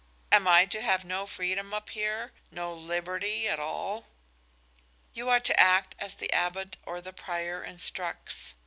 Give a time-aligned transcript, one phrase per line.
[0.31, 4.07] "Am I to have no freedom up here no liberty, at all?"
[5.13, 8.55] "You are to act as the Abbot or the prior instructs.